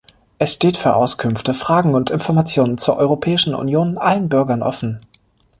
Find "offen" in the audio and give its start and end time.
4.63-4.99